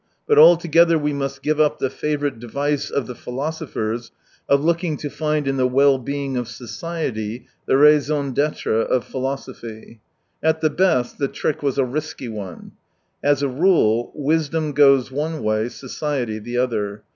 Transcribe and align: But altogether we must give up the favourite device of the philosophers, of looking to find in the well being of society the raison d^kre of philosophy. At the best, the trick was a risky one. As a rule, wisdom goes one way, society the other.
But 0.27 0.39
altogether 0.39 0.97
we 0.97 1.13
must 1.13 1.43
give 1.43 1.59
up 1.59 1.77
the 1.77 1.91
favourite 1.91 2.39
device 2.39 2.89
of 2.89 3.05
the 3.05 3.13
philosophers, 3.13 4.11
of 4.49 4.63
looking 4.65 4.97
to 4.97 5.11
find 5.11 5.47
in 5.47 5.57
the 5.57 5.67
well 5.67 5.99
being 5.99 6.37
of 6.37 6.47
society 6.47 7.45
the 7.67 7.77
raison 7.77 8.33
d^kre 8.33 8.83
of 8.83 9.05
philosophy. 9.05 9.99
At 10.41 10.61
the 10.61 10.71
best, 10.71 11.19
the 11.19 11.27
trick 11.27 11.61
was 11.61 11.77
a 11.77 11.85
risky 11.85 12.29
one. 12.29 12.71
As 13.23 13.43
a 13.43 13.47
rule, 13.47 14.11
wisdom 14.15 14.71
goes 14.71 15.11
one 15.11 15.43
way, 15.43 15.69
society 15.69 16.39
the 16.39 16.57
other. 16.57 17.03